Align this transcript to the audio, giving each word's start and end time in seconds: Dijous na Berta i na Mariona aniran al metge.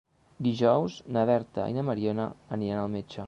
Dijous 0.45 0.95
na 1.17 1.27
Berta 1.31 1.67
i 1.73 1.77
na 1.77 1.85
Mariona 1.91 2.25
aniran 2.57 2.85
al 2.87 2.93
metge. 2.99 3.19